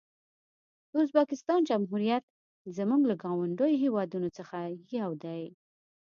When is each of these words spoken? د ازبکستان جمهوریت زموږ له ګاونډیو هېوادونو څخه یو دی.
د 0.91 0.93
ازبکستان 1.03 1.59
جمهوریت 1.69 2.23
زموږ 2.77 3.01
له 3.09 3.15
ګاونډیو 3.23 3.81
هېوادونو 3.83 4.29
څخه 4.37 4.57
یو 4.99 5.09
دی. 5.23 5.43